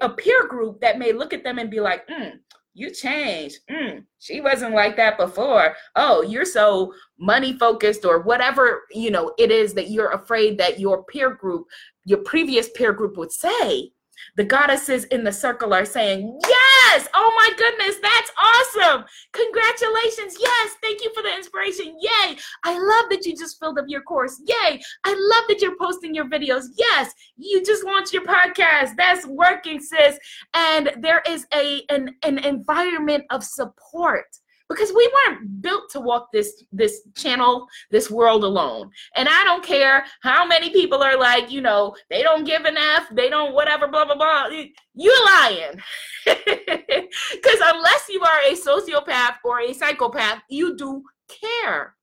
a 0.00 0.08
peer 0.08 0.46
group 0.46 0.80
that 0.80 0.98
may 0.98 1.12
look 1.12 1.32
at 1.32 1.42
them 1.42 1.58
and 1.58 1.70
be 1.70 1.80
like 1.80 2.06
mm, 2.08 2.32
you 2.74 2.90
changed. 2.90 3.60
Mm, 3.70 4.04
she 4.18 4.40
wasn't 4.40 4.74
like 4.74 4.96
that 4.96 5.16
before. 5.16 5.74
Oh, 5.94 6.22
you're 6.22 6.44
so 6.44 6.92
money 7.18 7.56
focused 7.56 8.04
or 8.04 8.20
whatever, 8.20 8.82
you 8.90 9.10
know, 9.10 9.32
it 9.38 9.50
is 9.50 9.74
that 9.74 9.90
you're 9.90 10.10
afraid 10.10 10.58
that 10.58 10.80
your 10.80 11.04
peer 11.04 11.30
group, 11.34 11.66
your 12.04 12.18
previous 12.18 12.68
peer 12.70 12.92
group 12.92 13.16
would 13.16 13.32
say. 13.32 13.92
The 14.36 14.44
goddesses 14.44 15.04
in 15.04 15.24
the 15.24 15.32
circle 15.32 15.74
are 15.74 15.84
saying, 15.84 16.38
Yes, 16.42 17.08
oh 17.14 17.32
my 17.36 17.50
goodness, 17.56 17.96
that's 18.02 18.30
awesome. 18.38 19.04
Congratulations. 19.32 20.36
Yes, 20.40 20.70
thank 20.82 21.02
you 21.02 21.12
for 21.14 21.22
the 21.22 21.34
inspiration. 21.34 21.96
Yay. 22.00 22.36
I 22.64 22.72
love 22.72 23.10
that 23.10 23.24
you 23.24 23.36
just 23.36 23.58
filled 23.58 23.78
up 23.78 23.86
your 23.88 24.02
course. 24.02 24.40
Yay. 24.44 24.80
I 25.04 25.10
love 25.10 25.48
that 25.48 25.60
you're 25.60 25.76
posting 25.76 26.14
your 26.14 26.28
videos. 26.28 26.66
Yes, 26.76 27.12
you 27.36 27.64
just 27.64 27.84
launched 27.84 28.12
your 28.12 28.24
podcast. 28.24 28.96
That's 28.96 29.26
working, 29.26 29.80
sis. 29.80 30.18
And 30.54 30.92
there 31.00 31.22
is 31.28 31.46
a 31.52 31.82
an, 31.88 32.14
an 32.22 32.38
environment 32.38 33.24
of 33.30 33.44
support 33.44 34.26
because 34.74 34.92
we 34.92 35.10
weren't 35.14 35.62
built 35.62 35.90
to 35.90 36.00
walk 36.00 36.30
this 36.32 36.64
this 36.72 37.02
channel 37.14 37.66
this 37.90 38.10
world 38.10 38.44
alone. 38.44 38.90
And 39.16 39.28
i 39.28 39.44
don't 39.44 39.64
care 39.64 40.04
how 40.22 40.46
many 40.46 40.70
people 40.70 41.02
are 41.02 41.18
like 41.18 41.50
you 41.50 41.60
know 41.60 41.94
they 42.10 42.22
don't 42.22 42.44
give 42.44 42.64
an 42.64 42.76
f 42.76 43.06
they 43.12 43.28
don't 43.28 43.54
whatever 43.54 43.88
blah 43.88 44.04
blah 44.04 44.16
blah. 44.16 44.48
You're 44.94 45.24
lying. 45.26 45.80
Because 47.34 47.60
unless 47.62 48.08
you 48.08 48.22
are 48.22 48.40
a 48.48 48.54
sociopath 48.54 49.36
or 49.44 49.60
a 49.60 49.72
psychopath 49.72 50.42
you 50.48 50.76
do 50.76 51.02
care. 51.28 51.94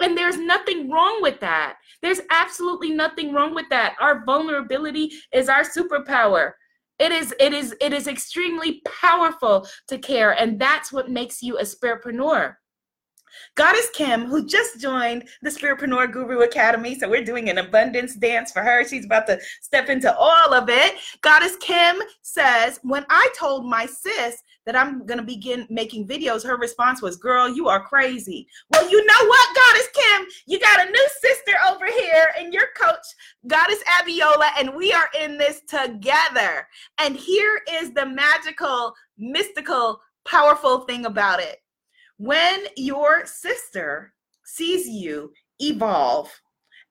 And 0.00 0.16
there's 0.16 0.36
nothing 0.36 0.90
wrong 0.90 1.22
with 1.22 1.40
that. 1.40 1.76
There's 2.02 2.20
absolutely 2.30 2.90
nothing 2.90 3.32
wrong 3.32 3.54
with 3.54 3.66
that. 3.70 3.96
Our 4.00 4.24
vulnerability 4.24 5.10
is 5.32 5.48
our 5.48 5.62
superpower 5.62 6.52
it 6.98 7.12
is 7.12 7.34
it 7.38 7.52
is 7.52 7.74
it 7.80 7.92
is 7.92 8.06
extremely 8.06 8.82
powerful 9.00 9.66
to 9.88 9.98
care 9.98 10.32
and 10.32 10.58
that's 10.58 10.92
what 10.92 11.10
makes 11.10 11.42
you 11.42 11.58
a 11.58 11.62
spiritpreneur 11.62 12.54
Goddess 13.54 13.88
Kim, 13.94 14.26
who 14.26 14.46
just 14.46 14.80
joined 14.80 15.28
the 15.42 15.50
Spiritpreneur 15.50 16.12
Guru 16.12 16.40
Academy. 16.40 16.98
So 16.98 17.08
we're 17.08 17.24
doing 17.24 17.48
an 17.48 17.58
abundance 17.58 18.14
dance 18.14 18.52
for 18.52 18.62
her. 18.62 18.84
She's 18.84 19.04
about 19.04 19.26
to 19.28 19.38
step 19.60 19.88
into 19.88 20.14
all 20.16 20.54
of 20.54 20.68
it. 20.68 20.94
Goddess 21.22 21.56
Kim 21.56 22.00
says, 22.22 22.78
When 22.82 23.04
I 23.08 23.28
told 23.38 23.66
my 23.66 23.86
sis 23.86 24.42
that 24.64 24.76
I'm 24.76 25.06
going 25.06 25.18
to 25.18 25.24
begin 25.24 25.66
making 25.70 26.06
videos, 26.06 26.44
her 26.44 26.56
response 26.56 27.00
was, 27.00 27.16
Girl, 27.16 27.48
you 27.48 27.68
are 27.68 27.82
crazy. 27.82 28.46
Well, 28.70 28.88
you 28.90 29.04
know 29.04 29.26
what, 29.26 29.56
Goddess 29.56 29.88
Kim? 29.94 30.26
You 30.46 30.60
got 30.60 30.86
a 30.86 30.90
new 30.90 31.08
sister 31.20 31.52
over 31.70 31.86
here, 31.86 32.28
and 32.38 32.52
your 32.52 32.68
coach, 32.76 33.06
Goddess 33.46 33.82
Abiola, 34.00 34.50
and 34.58 34.74
we 34.74 34.92
are 34.92 35.08
in 35.20 35.38
this 35.38 35.60
together. 35.68 36.66
And 36.98 37.16
here 37.16 37.60
is 37.70 37.92
the 37.92 38.06
magical, 38.06 38.94
mystical, 39.18 40.00
powerful 40.26 40.80
thing 40.80 41.06
about 41.06 41.40
it. 41.40 41.58
When 42.18 42.64
your 42.76 43.26
sister 43.26 44.12
sees 44.44 44.88
you 44.88 45.32
evolve 45.60 46.32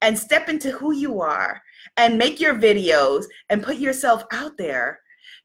and 0.01 0.17
step 0.17 0.49
into 0.49 0.71
who 0.71 0.93
you 0.93 1.19
are 1.19 1.61
and 1.97 2.17
make 2.17 2.39
your 2.39 2.55
videos 2.55 3.25
and 3.49 3.63
put 3.63 3.77
yourself 3.77 4.23
out 4.31 4.57
there, 4.57 4.99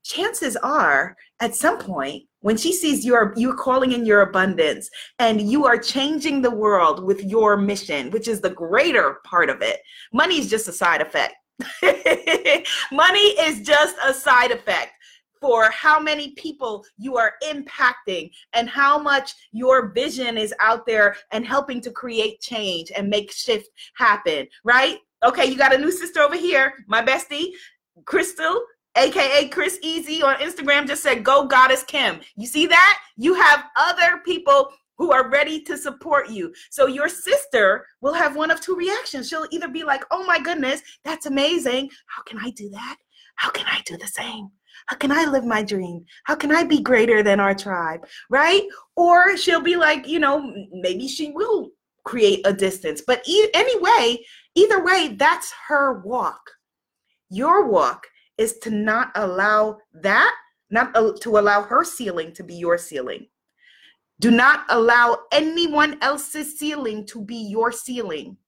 chances 0.05 0.57
are 0.57 1.17
at 1.41 1.57
some 1.57 1.79
point 1.79 2.25
when 2.41 2.57
she 2.57 2.73
sees 2.73 3.05
you 3.05 3.15
are 3.15 3.33
you 3.37 3.55
calling 3.55 3.93
in 3.93 4.07
your 4.07 4.23
abundance 4.23 4.91
and 5.19 5.41
you 5.41 5.67
are 5.67 5.79
changing 5.79 6.43
the 6.43 6.51
world 6.51 7.05
with 7.05 7.23
your 7.25 7.57
mission 7.57 8.11
which 8.11 8.29
is 8.29 8.41
the 8.41 8.51
greater 8.51 9.19
part 9.25 9.51
of 9.51 9.63
it 9.63 9.81
money 10.13 10.39
is 10.39 10.49
just 10.49 10.69
a 10.69 10.73
side 10.73 11.01
effect. 11.01 11.35
Money 12.93 13.29
is 13.41 13.61
just 13.61 13.97
a 14.05 14.15
side 14.15 14.51
effect 14.51 14.93
for 15.41 15.71
how 15.71 15.99
many 15.99 16.33
people 16.33 16.85
you 16.99 17.17
are 17.17 17.33
impacting 17.43 18.31
and 18.53 18.69
how 18.69 18.99
much 18.99 19.35
your 19.53 19.91
vision 19.93 20.37
is 20.37 20.55
out 20.61 20.87
there 20.87 21.17
and 21.33 21.47
helping 21.47 21.81
to 21.81 21.91
create 21.91 22.41
change 22.41 22.93
and 22.95 23.09
make 23.09 23.33
shift 23.33 23.69
happen 23.95 24.47
right? 24.65 24.99
Okay 25.25 25.47
you 25.47 25.57
got 25.57 25.75
a 25.75 25.79
new 25.79 25.91
sister 25.91 26.21
over 26.21 26.37
here 26.37 26.73
my 26.87 27.03
bestie 27.03 27.51
crystal 28.05 28.63
aka 28.97 29.49
Chris 29.49 29.79
Easy 29.83 30.23
on 30.23 30.37
Instagram, 30.37 30.87
just 30.87 31.03
said, 31.03 31.25
Go 31.25 31.47
Goddess 31.47 31.83
Kim. 31.83 32.21
You 32.37 32.47
see 32.47 32.67
that? 32.67 32.99
You 33.17 33.35
have 33.35 33.65
other 33.77 34.21
people 34.25 34.71
who 34.99 35.13
are 35.13 35.31
ready 35.31 35.63
to 35.63 35.79
support 35.79 36.29
you. 36.29 36.53
So 36.71 36.87
your 36.87 37.09
sister 37.09 37.87
will 38.03 38.13
have 38.13 38.37
one 38.37 38.51
of 38.51 38.61
two 38.61 38.77
reactions. 38.77 39.29
She'll 39.29 39.47
either 39.51 39.69
be 39.69 39.83
like, 39.85 40.05
Oh 40.11 40.25
my 40.25 40.39
goodness, 40.39 40.83
that's 41.05 41.27
amazing. 41.27 41.91
How 42.07 42.23
can 42.23 42.39
I 42.39 42.51
do 42.51 42.69
that? 42.71 42.97
How 43.37 43.51
can 43.51 43.67
I 43.67 43.81
do 43.87 43.97
the 43.97 44.07
same? 44.07 44.51
How 44.87 44.97
can 44.97 45.13
I 45.13 45.25
live 45.25 45.45
my 45.45 45.63
dream? 45.63 46.05
How 46.25 46.35
can 46.35 46.53
I 46.53 46.65
be 46.65 46.81
greater 46.81 47.23
than 47.23 47.41
our 47.41 47.55
tribe? 47.55 48.07
Right? 48.29 48.63
Or 48.97 49.37
she'll 49.37 49.63
be 49.63 49.77
like, 49.77 50.07
you 50.07 50.19
know, 50.19 50.53
maybe 50.73 51.09
she 51.09 51.33
will 51.33 51.71
create 52.05 52.41
a 52.45 52.53
distance. 52.53 53.03
But 53.07 53.23
e- 53.27 53.51
anyway, 53.55 54.19
either 54.55 54.85
way, 54.85 55.17
that's 55.19 55.53
her 55.69 56.01
walk. 56.01 56.41
Your 57.31 57.67
walk 57.67 58.07
is 58.41 58.59
to 58.59 58.71
not 58.71 59.13
allow 59.17 59.77
that, 59.93 60.35
not 60.71 60.95
to 61.21 61.39
allow 61.39 61.63
her 61.63 61.85
ceiling 61.85 62.33
to 62.33 62.43
be 62.43 62.55
your 62.55 62.79
ceiling. 62.79 63.27
Do 64.19 64.31
not 64.31 64.65
allow 64.71 65.19
anyone 65.31 65.99
else's 66.01 66.59
ceiling 66.59 67.07
to 67.09 67.23
be 67.23 67.37
your 67.37 67.71
ceiling. 67.71 68.39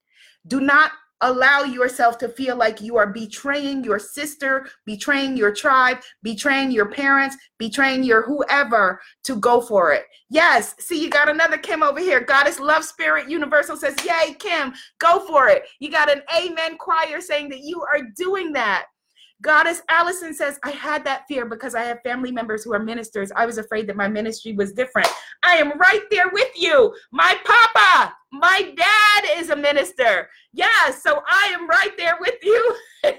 Do 0.46 0.61
not 0.61 0.92
allow 1.20 1.62
yourself 1.62 2.16
to 2.18 2.28
feel 2.28 2.56
like 2.56 2.80
you 2.80 2.96
are 2.96 3.12
betraying 3.12 3.84
your 3.84 3.99
sister, 3.99 4.66
betraying 4.87 5.37
your 5.37 5.52
tribe, 5.52 5.99
betraying 6.22 6.70
your 6.70 6.90
parents, 6.90 7.37
betraying 7.58 8.02
your 8.02 8.22
whoever 8.22 8.99
to 9.25 9.37
go 9.37 9.61
for 9.61 9.92
it. 9.92 10.04
Yes, 10.30 10.75
see, 10.78 11.02
you 11.02 11.11
got 11.11 11.28
another 11.28 11.58
Kim 11.58 11.82
over 11.82 12.00
here. 12.00 12.20
Goddess 12.20 12.58
Love 12.58 12.82
Spirit 12.82 13.28
Universal 13.28 13.76
says, 13.76 13.94
Yay, 14.04 14.34
Kim, 14.38 14.72
go 14.99 15.20
for 15.26 15.49
it. 15.49 15.64
You 15.80 15.90
got 15.90 16.11
an 16.11 16.22
Amen 16.34 16.78
choir 16.78 17.20
saying 17.20 17.50
that 17.50 17.61
you 17.61 17.82
are 17.82 18.02
doing 18.16 18.52
that. 18.54 18.87
Goddess 19.42 19.82
Allison 19.88 20.32
says, 20.32 20.58
I 20.62 20.70
had 20.70 21.04
that 21.04 21.26
fear 21.26 21.44
because 21.44 21.75
I 21.75 21.82
have 21.82 22.00
family 22.02 22.30
members 22.30 22.62
who 22.62 22.72
are 22.72 22.78
ministers. 22.78 23.32
I 23.34 23.44
was 23.44 23.58
afraid 23.58 23.88
that 23.88 23.96
my 23.96 24.08
ministry 24.08 24.52
was 24.52 24.72
different. 24.72 25.08
I 25.42 25.56
am 25.56 25.78
right 25.78 26.04
there 26.11 26.30
with 26.32 26.50
you. 26.56 26.94
My 27.11 27.37
papa, 27.44 28.14
my 28.32 28.72
dad 28.76 29.38
is 29.38 29.50
a 29.50 29.56
minister. 29.56 30.28
Yeah, 30.52 30.90
so 30.96 31.22
I 31.28 31.50
am 31.54 31.68
right 31.68 31.92
there 31.99 32.16
with 32.20 32.37
you. 32.42 32.76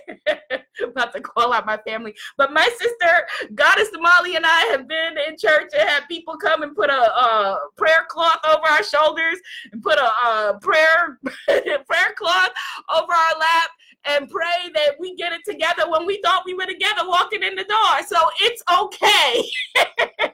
about 0.83 1.13
to 1.13 1.21
call 1.21 1.53
out 1.53 1.65
my 1.65 1.77
family. 1.77 2.15
But 2.37 2.53
my 2.53 2.67
sister, 2.77 3.53
Goddess 3.53 3.89
Damali, 3.89 4.35
and 4.35 4.45
I 4.45 4.67
have 4.71 4.87
been 4.87 5.15
in 5.27 5.37
church 5.37 5.71
and 5.77 5.87
had 5.87 6.07
people 6.07 6.37
come 6.37 6.63
and 6.63 6.75
put 6.75 6.89
a, 6.89 6.93
a 6.93 7.59
prayer 7.77 8.05
cloth 8.09 8.39
over 8.45 8.65
our 8.69 8.83
shoulders 8.83 9.39
and 9.71 9.81
put 9.81 9.97
a, 9.97 10.05
a 10.05 10.59
prayer 10.61 11.19
prayer 11.47 12.13
cloth 12.17 12.51
over 12.95 13.11
our 13.11 13.39
lap 13.39 13.69
and 14.05 14.29
pray 14.29 14.71
that 14.73 14.95
we 14.99 15.15
get 15.15 15.31
it 15.31 15.41
together 15.45 15.89
when 15.89 16.05
we 16.05 16.19
thought 16.23 16.43
we 16.45 16.53
were 16.53 16.65
together 16.65 17.07
walking 17.07 17.43
in 17.43 17.55
the 17.55 17.63
door. 17.63 18.03
So 18.07 18.17
it's 18.41 18.63
okay. 18.71 19.49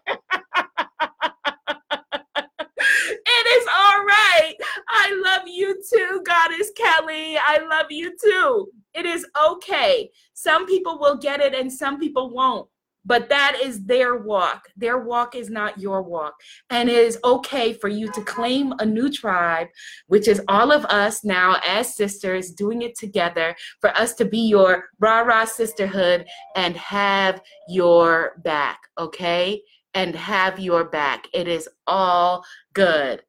it 2.80 3.48
is 3.48 3.68
all 3.68 4.06
right. 4.06 4.56
I 4.90 5.22
love 5.24 5.48
you 5.48 5.82
too, 5.92 6.22
Goddess 6.26 6.72
Kelly. 6.76 7.38
I 7.38 7.60
love 7.70 7.88
you 7.92 8.16
too. 8.22 8.70
It 8.94 9.06
is 9.06 9.26
okay. 9.48 10.10
Some 10.34 10.66
people 10.66 11.00
will 11.00 11.18
get 11.18 11.40
it 11.40 11.54
and 11.54 11.72
some 11.72 12.00
people 12.00 12.32
won't 12.32 12.68
but 13.10 13.28
that 13.28 13.60
is 13.62 13.84
their 13.86 14.18
walk. 14.18 14.68
Their 14.78 15.00
walk 15.00 15.36
is 15.36 15.50
not 15.50 15.80
your 15.80 16.04
walk. 16.04 16.36
And 16.70 16.88
it 16.88 16.96
is 16.96 17.18
okay 17.24 17.74
for 17.74 17.89
you 17.89 18.12
to 18.12 18.22
claim 18.22 18.72
a 18.78 18.86
new 18.86 19.12
tribe, 19.12 19.68
which 20.06 20.28
is 20.28 20.42
all 20.48 20.72
of 20.72 20.86
us 20.86 21.24
now 21.24 21.58
as 21.68 21.96
sisters 21.96 22.51
doing 22.51 22.84
it 22.84 22.96
together, 22.96 23.56
for 23.82 23.89
us 23.98 24.13
to 24.13 24.25
be 24.25 24.38
your 24.48 24.86
rah 25.00 25.22
rah 25.22 25.46
sisterhood 25.46 26.28
and 26.56 26.78
have 26.78 27.42
your 27.68 28.34
back, 28.44 28.80
okay? 29.00 29.63
And 29.96 30.16
have 30.16 30.60
your 30.60 30.86
back. 30.86 31.28
It 31.34 31.48
is 31.48 31.68
all 31.88 32.46
good 32.74 33.24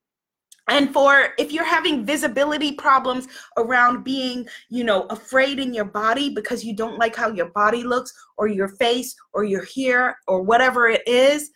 and 0.71 0.93
for 0.93 1.35
if 1.39 1.53
you're 1.53 1.65
having 1.65 2.07
visibility 2.07 2.73
problems 2.73 3.29
around 3.59 4.03
being 4.03 4.47
you 4.71 4.85
know 4.85 5.03
afraid 5.11 5.59
in 5.59 5.75
your 5.75 5.85
body 5.85 6.31
because 6.31 6.65
you 6.65 6.75
don't 6.75 6.99
like 6.99 7.15
how 7.15 7.29
your 7.29 7.51
body 7.51 7.83
looks 7.83 8.13
or 8.39 8.47
your 8.47 8.69
face 8.69 9.15
or 9.35 9.45
your 9.45 9.67
hair 9.77 10.19
or 10.27 10.43
whatever 10.43 10.89
it 10.89 11.07
is 11.07 11.51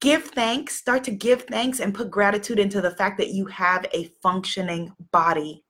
give 0.00 0.24
thanks 0.24 0.76
start 0.76 1.02
to 1.02 1.10
give 1.10 1.42
thanks 1.42 1.80
and 1.80 1.94
put 1.94 2.10
gratitude 2.10 2.58
into 2.58 2.80
the 2.80 2.92
fact 2.92 3.18
that 3.18 3.30
you 3.30 3.46
have 3.46 3.84
a 3.92 4.04
functioning 4.22 4.92
body 5.10 5.64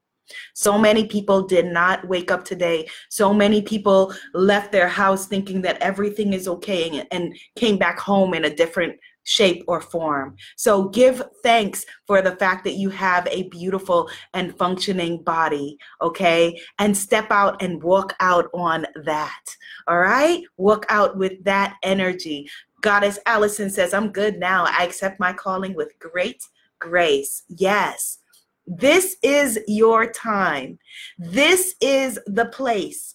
so 0.54 0.78
many 0.78 1.06
people 1.06 1.46
did 1.46 1.66
not 1.66 2.06
wake 2.08 2.30
up 2.30 2.44
today. 2.44 2.88
So 3.10 3.34
many 3.34 3.60
people 3.60 4.14
left 4.32 4.72
their 4.72 4.88
house 4.88 5.26
thinking 5.26 5.60
that 5.62 5.80
everything 5.82 6.32
is 6.32 6.48
okay 6.48 7.06
and, 7.10 7.36
came 7.56 7.76
back 7.78 7.98
home 7.98 8.34
in 8.34 8.46
a 8.46 8.54
different 8.54 8.98
shape, 9.24 9.64
or 9.66 9.80
form. 9.80 10.36
So 10.56 10.88
give 10.88 11.22
thanks 11.42 11.84
for 12.06 12.22
the 12.22 12.36
fact 12.36 12.64
that 12.64 12.74
you 12.74 12.90
have 12.90 13.26
a 13.30 13.48
beautiful 13.48 14.08
and 14.32 14.56
functioning 14.56 15.22
body, 15.22 15.76
okay? 16.00 16.60
And 16.78 16.96
step 16.96 17.30
out 17.30 17.60
and 17.62 17.82
walk 17.82 18.14
out 18.20 18.48
on 18.54 18.86
that, 19.04 19.44
all 19.88 19.98
right? 19.98 20.42
Walk 20.56 20.86
out 20.88 21.16
with 21.16 21.42
that 21.44 21.76
energy. 21.82 22.48
Goddess 22.82 23.18
Allison 23.26 23.70
says, 23.70 23.94
I'm 23.94 24.12
good 24.12 24.38
now. 24.38 24.66
I 24.68 24.84
accept 24.84 25.18
my 25.18 25.32
calling 25.32 25.74
with 25.74 25.98
great 25.98 26.42
grace. 26.78 27.42
Yes. 27.48 28.18
This 28.66 29.16
is 29.22 29.58
your 29.66 30.10
time. 30.10 30.78
This 31.18 31.74
is 31.80 32.18
the 32.26 32.46
place. 32.46 33.14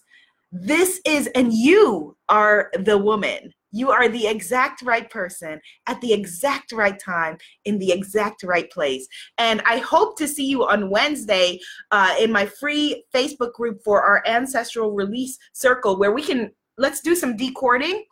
This 0.52 1.00
is, 1.04 1.28
and 1.34 1.52
you 1.52 2.16
are 2.28 2.70
the 2.78 2.98
woman 2.98 3.52
you 3.72 3.90
are 3.90 4.08
the 4.08 4.26
exact 4.26 4.82
right 4.82 5.08
person 5.10 5.60
at 5.86 6.00
the 6.00 6.12
exact 6.12 6.72
right 6.72 6.98
time 6.98 7.38
in 7.64 7.78
the 7.78 7.92
exact 7.92 8.42
right 8.42 8.70
place. 8.70 9.06
And 9.38 9.62
I 9.64 9.78
hope 9.78 10.16
to 10.18 10.28
see 10.28 10.46
you 10.46 10.66
on 10.66 10.90
Wednesday 10.90 11.58
uh, 11.90 12.14
in 12.20 12.32
my 12.32 12.46
free 12.46 13.04
Facebook 13.14 13.52
group 13.52 13.80
for 13.84 14.02
our 14.02 14.22
ancestral 14.26 14.92
release 14.92 15.38
circle 15.52 15.98
where 15.98 16.12
we 16.12 16.22
can 16.22 16.50
let's 16.78 17.00
do 17.00 17.14
some 17.14 17.36
decording 17.36 18.04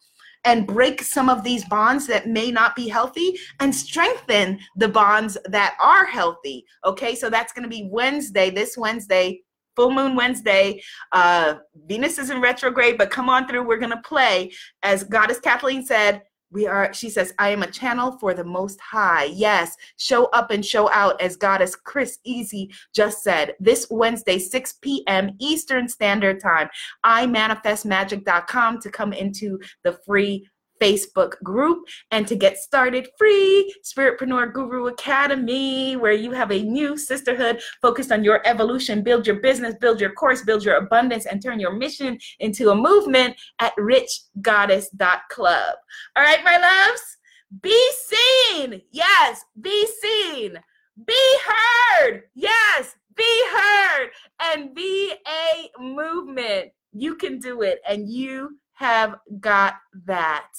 and 0.44 0.66
break 0.66 1.02
some 1.02 1.28
of 1.28 1.42
these 1.42 1.64
bonds 1.64 2.06
that 2.06 2.28
may 2.28 2.50
not 2.50 2.76
be 2.76 2.88
healthy 2.88 3.38
and 3.60 3.74
strengthen 3.74 4.58
the 4.76 4.88
bonds 4.88 5.36
that 5.46 5.76
are 5.82 6.06
healthy. 6.06 6.64
Okay, 6.84 7.14
so 7.14 7.28
that's 7.28 7.52
going 7.52 7.64
to 7.64 7.68
be 7.68 7.88
Wednesday, 7.90 8.50
this 8.50 8.76
Wednesday, 8.76 9.40
full 9.78 9.92
moon 9.92 10.16
Wednesday. 10.16 10.82
Uh, 11.12 11.54
Venus 11.86 12.18
is 12.18 12.30
in 12.30 12.40
retrograde, 12.40 12.98
but 12.98 13.10
come 13.10 13.28
on 13.28 13.46
through. 13.46 13.62
We're 13.62 13.78
going 13.78 13.92
to 13.92 14.02
play. 14.02 14.52
As 14.82 15.04
Goddess 15.04 15.38
Kathleen 15.38 15.86
said, 15.86 16.22
we 16.50 16.66
are, 16.66 16.92
she 16.92 17.10
says, 17.10 17.32
I 17.38 17.50
am 17.50 17.62
a 17.62 17.70
channel 17.70 18.18
for 18.18 18.34
the 18.34 18.42
most 18.42 18.80
high. 18.80 19.24
Yes, 19.24 19.76
show 19.98 20.24
up 20.26 20.50
and 20.50 20.64
show 20.64 20.90
out, 20.90 21.20
as 21.20 21.36
Goddess 21.36 21.76
Chris 21.76 22.18
Easy 22.24 22.70
just 22.94 23.22
said. 23.22 23.54
This 23.60 23.86
Wednesday, 23.90 24.38
6 24.38 24.72
p.m. 24.80 25.32
Eastern 25.38 25.88
Standard 25.88 26.40
Time, 26.40 26.68
imanifestmagic.com 27.04 28.80
to 28.80 28.90
come 28.90 29.12
into 29.12 29.60
the 29.84 29.92
free 30.06 30.48
Facebook 30.80 31.40
group 31.42 31.86
and 32.10 32.26
to 32.26 32.36
get 32.36 32.58
started 32.58 33.08
free, 33.18 33.74
Spiritpreneur 33.84 34.52
Guru 34.52 34.86
Academy, 34.86 35.96
where 35.96 36.12
you 36.12 36.32
have 36.32 36.50
a 36.50 36.62
new 36.62 36.96
sisterhood 36.96 37.60
focused 37.82 38.12
on 38.12 38.24
your 38.24 38.40
evolution, 38.46 39.02
build 39.02 39.26
your 39.26 39.40
business, 39.40 39.74
build 39.80 40.00
your 40.00 40.12
course, 40.12 40.42
build 40.42 40.64
your 40.64 40.76
abundance, 40.76 41.26
and 41.26 41.42
turn 41.42 41.60
your 41.60 41.72
mission 41.72 42.18
into 42.40 42.70
a 42.70 42.74
movement 42.74 43.36
at 43.58 43.74
richgoddess.club. 43.76 45.74
All 46.16 46.22
right, 46.22 46.44
my 46.44 46.56
loves, 46.56 47.16
be 47.62 47.90
seen. 48.06 48.82
Yes, 48.90 49.44
be 49.60 49.86
seen. 50.00 50.58
Be 51.06 51.38
heard. 51.46 52.24
Yes, 52.34 52.96
be 53.16 53.44
heard. 53.52 54.10
And 54.42 54.74
be 54.74 55.14
a 55.26 55.70
movement. 55.80 56.70
You 56.92 57.16
can 57.16 57.38
do 57.38 57.62
it, 57.62 57.80
and 57.88 58.08
you 58.08 58.58
have 58.78 59.16
got 59.40 59.74
that. 60.06 60.50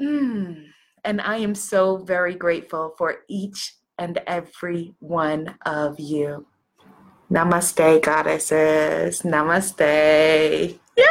Mm. 0.00 0.66
And 1.04 1.20
I 1.20 1.36
am 1.36 1.54
so 1.54 1.98
very 1.98 2.34
grateful 2.34 2.94
for 2.96 3.18
each 3.28 3.74
and 3.98 4.18
every 4.26 4.94
one 4.98 5.56
of 5.64 6.00
you. 6.00 6.46
Namaste, 7.30 8.02
goddesses. 8.02 9.22
Namaste. 9.22 10.78
Yay! 10.96 11.06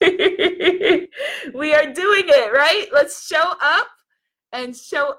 we 1.54 1.74
are 1.74 1.92
doing 1.92 2.24
it, 2.26 2.52
right? 2.52 2.86
Let's 2.92 3.26
show 3.26 3.54
up 3.60 3.88
and 4.52 4.76
show 4.76 5.10